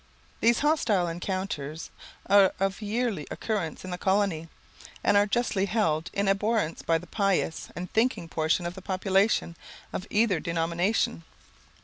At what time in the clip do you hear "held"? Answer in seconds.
5.67-6.09